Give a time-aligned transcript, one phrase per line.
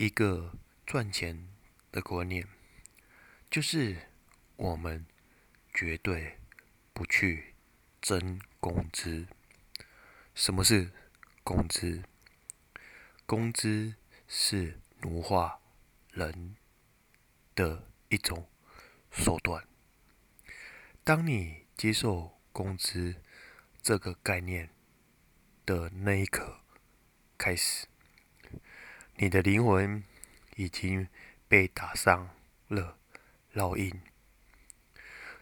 [0.00, 1.46] 一个赚钱
[1.92, 2.48] 的观念，
[3.50, 4.08] 就是
[4.56, 5.04] 我们
[5.74, 6.38] 绝对
[6.94, 7.54] 不去
[8.00, 9.26] 争工资。
[10.34, 10.90] 什么是
[11.44, 12.02] 工资？
[13.26, 13.94] 工资
[14.26, 15.60] 是奴化
[16.12, 16.56] 人
[17.54, 18.48] 的一种
[19.10, 19.68] 手段。
[21.04, 23.16] 当你接受工资
[23.82, 24.70] 这个概念
[25.66, 26.62] 的那一刻
[27.36, 27.86] 开始，
[29.22, 30.02] 你的灵魂
[30.56, 31.06] 已经
[31.46, 32.34] 被打上
[32.68, 32.96] 了
[33.52, 34.00] 烙印，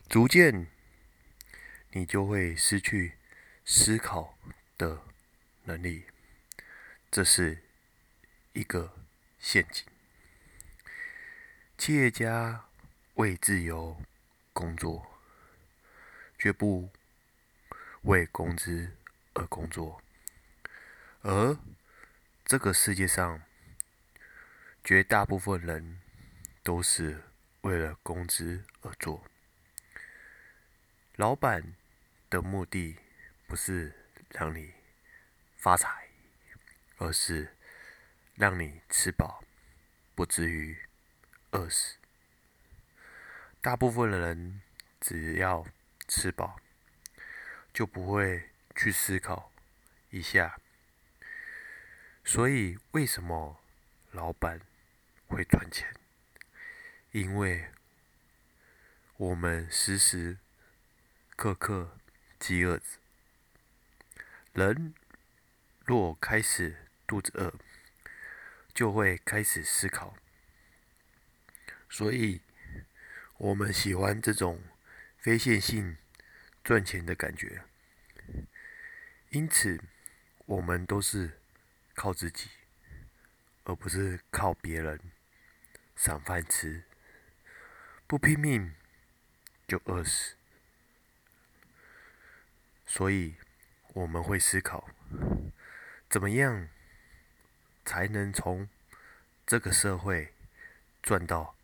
[0.08, 0.66] 逐渐
[1.92, 3.12] 你就会失去
[3.64, 4.36] 思考
[4.76, 5.04] 的
[5.62, 6.06] 能力。
[7.08, 7.62] 这是
[8.52, 8.96] 一个
[9.38, 9.86] 陷阱。
[11.76, 12.64] 企业家
[13.14, 14.02] 为自由
[14.52, 15.06] 工作，
[16.36, 16.90] 绝不
[18.02, 18.96] 为工资
[19.34, 20.02] 而工作，
[21.20, 21.56] 而
[22.44, 23.40] 这个世界上。
[24.88, 26.00] 绝大部分人
[26.62, 27.22] 都是
[27.60, 29.22] 为了工资而做。
[31.16, 31.74] 老板
[32.30, 32.96] 的目的
[33.46, 33.94] 不是
[34.30, 34.72] 让你
[35.58, 36.08] 发财，
[36.96, 37.54] 而是
[38.34, 39.44] 让你吃饱，
[40.14, 40.78] 不至于
[41.50, 41.98] 饿死。
[43.60, 44.62] 大部分的人
[45.02, 45.66] 只要
[46.06, 46.58] 吃饱，
[47.74, 49.52] 就不会去思考
[50.08, 50.58] 一下。
[52.24, 53.60] 所以，为什么
[54.12, 54.62] 老板？
[55.28, 55.94] 会赚钱，
[57.12, 57.68] 因为
[59.18, 60.38] 我们时时
[61.36, 61.98] 刻刻
[62.40, 62.84] 饥饿着。
[64.52, 64.94] 人
[65.84, 67.54] 若开始肚子饿，
[68.74, 70.16] 就会开始思考，
[71.88, 72.40] 所以
[73.36, 74.62] 我们喜欢这种
[75.18, 75.98] 非线性
[76.64, 77.62] 赚钱的感觉。
[79.30, 79.80] 因此，
[80.46, 81.38] 我们都是
[81.94, 82.48] 靠自己，
[83.64, 84.98] 而不是靠别人。
[85.98, 86.84] 赏饭吃，
[88.06, 88.72] 不拼命
[89.66, 90.36] 就饿死。
[92.86, 93.34] 所以
[93.94, 94.88] 我们会思考，
[96.08, 96.68] 怎么样
[97.84, 98.68] 才能从
[99.44, 100.32] 这个社会
[101.02, 101.56] 赚到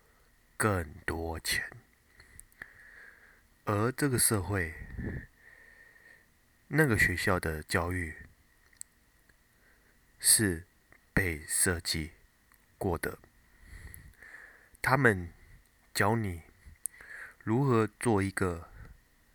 [0.57, 1.71] 更多钱？
[3.67, 4.75] 而这个社会，
[6.67, 8.27] 那个学校的教育
[10.19, 10.67] 是
[11.13, 12.11] 被设计
[12.77, 13.21] 过的。
[14.87, 15.33] 他们
[15.95, 16.43] 教你
[17.43, 18.69] 如何做一个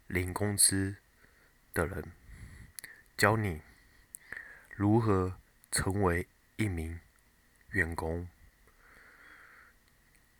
[0.06, 0.98] 领工资
[1.74, 2.12] 的人，
[3.18, 3.64] 教你
[4.76, 5.40] 如何
[5.72, 6.28] 成为
[6.58, 7.00] 一名
[7.72, 8.30] 员工。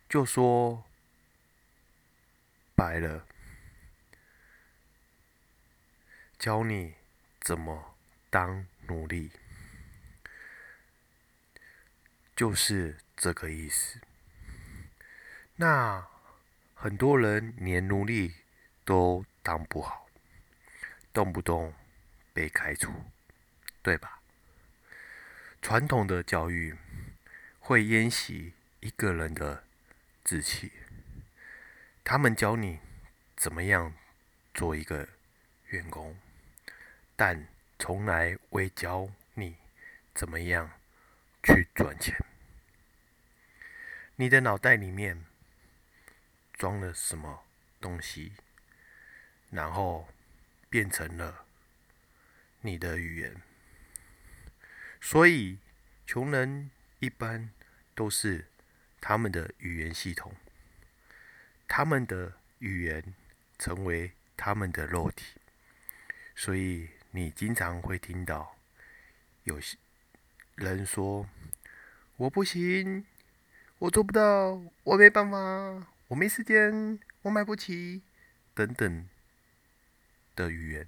[0.08, 0.84] 就说
[2.76, 3.26] 白了，
[6.38, 6.94] 教你
[7.40, 7.96] 怎么
[8.30, 9.32] 当奴隶，
[12.36, 14.00] 就是这个意思。
[15.60, 16.08] 那
[16.74, 18.32] 很多人连奴隶
[18.82, 20.08] 都当不好，
[21.12, 21.74] 动不动
[22.32, 22.90] 被开除，
[23.82, 24.22] 对吧？
[25.60, 26.74] 传统的教育
[27.58, 29.62] 会淹熄一个人的
[30.24, 30.72] 志气，
[32.02, 32.80] 他们教你
[33.36, 33.92] 怎么样
[34.54, 35.06] 做一个
[35.66, 36.16] 员工，
[37.16, 37.46] 但
[37.78, 39.56] 从来未教你
[40.14, 40.70] 怎么样
[41.42, 42.16] 去赚钱。
[44.16, 45.22] 你的脑袋里面。
[46.60, 47.42] 装了什么
[47.80, 48.34] 东西，
[49.48, 50.06] 然后
[50.68, 51.46] 变成了
[52.60, 53.40] 你的语言。
[55.00, 55.58] 所以，
[56.06, 57.50] 穷人一般
[57.94, 58.44] 都是
[59.00, 60.36] 他们的语言系统，
[61.66, 63.14] 他们的语言
[63.58, 65.40] 成为他们的肉体。
[66.36, 68.54] 所以，你经常会听到
[69.44, 69.78] 有些
[70.56, 71.26] 人说
[72.18, 73.06] ：“我不行，
[73.78, 78.02] 我做不到，我没办法。”我没时间，我买不起，
[78.52, 79.08] 等等
[80.34, 80.84] 的语言，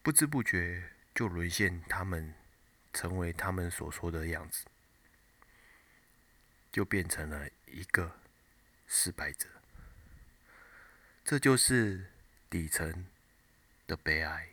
[0.00, 2.34] 不知不觉就沦陷，他们
[2.92, 4.64] 成为他们所说的样子，
[6.70, 8.20] 就变成了一个
[8.86, 9.48] 失败者。
[11.24, 12.12] 这就是
[12.48, 13.08] 底层
[13.88, 14.50] 的悲哀，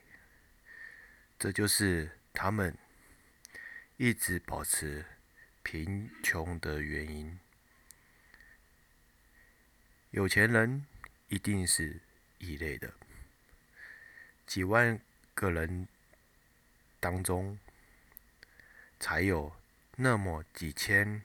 [1.37, 2.75] 这就是他们
[3.97, 5.05] 一直保持
[5.61, 7.39] 贫穷的原因。
[10.13, 10.85] 有钱人
[11.27, 11.99] 一定是
[12.37, 12.93] 异类的，
[14.45, 15.01] 几万
[15.33, 15.87] 个人
[16.99, 17.57] 当中，
[18.99, 19.51] 才有
[19.95, 21.23] 那么几千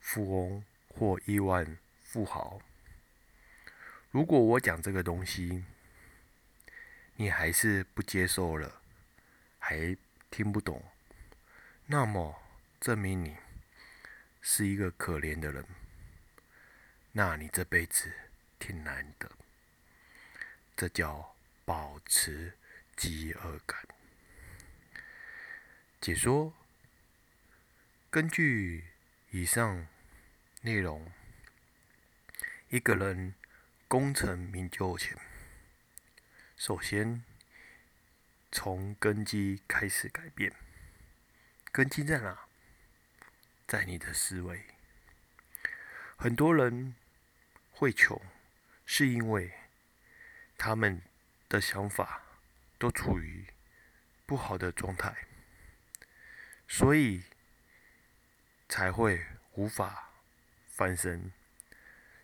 [0.00, 2.62] 富翁或亿万富豪。
[4.12, 5.64] 如果我讲这个东西，
[7.16, 8.80] 你还是不接受了，
[9.58, 9.96] 还
[10.30, 10.80] 听不懂，
[11.86, 12.40] 那么
[12.80, 13.36] 证明你
[14.40, 15.64] 是一个可怜的人，
[17.12, 18.12] 那你这辈子
[18.58, 19.30] 挺难的。
[20.76, 21.34] 这叫
[21.64, 22.56] 保持
[22.96, 23.86] 饥饿感。
[26.00, 26.54] 解说：
[28.10, 28.84] 根据
[29.30, 29.86] 以上
[30.62, 31.12] 内容，
[32.68, 33.34] 一个人
[33.88, 35.18] 功成名就前，
[36.56, 37.24] 首先
[38.50, 40.52] 从根基开始改变。
[41.72, 42.46] 根基在哪？
[43.66, 44.64] 在你的思维。
[46.16, 46.94] 很多人
[47.80, 48.20] 会穷，
[48.84, 49.54] 是因为
[50.58, 51.00] 他们
[51.48, 52.22] 的想法
[52.78, 53.46] 都处于
[54.26, 55.16] 不好的状态。
[56.68, 57.22] 所以
[58.68, 59.24] 才会
[59.54, 60.10] 无法
[60.68, 61.32] 翻身，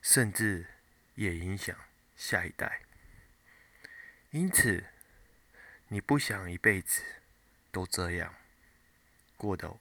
[0.02, 0.66] 甚至
[1.14, 1.74] 也影响
[2.14, 2.82] 下一代。
[4.32, 4.84] 因此，
[5.88, 7.02] 你不想一辈子
[7.72, 8.34] 都这样
[9.38, 9.78] 过得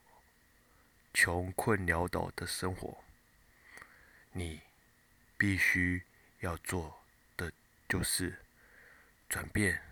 [1.12, 3.04] 穷困潦倒的生活，
[4.32, 4.62] 你
[5.38, 6.02] 必须
[6.40, 7.04] 要做
[7.36, 7.52] 的
[7.88, 8.44] 就是
[9.28, 9.82] 转变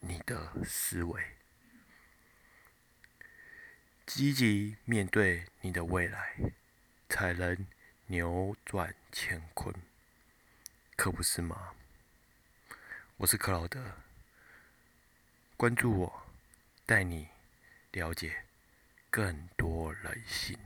[0.00, 1.22] 你的思维。
[4.06, 6.36] 积极面对你的未来，
[7.08, 7.66] 才能
[8.06, 9.74] 扭转乾坤，
[10.96, 11.74] 可不是吗？
[13.18, 13.98] 我是克劳德，
[15.56, 16.26] 关注我，
[16.86, 17.28] 带你
[17.92, 18.44] 了解
[19.10, 20.58] 更多人性。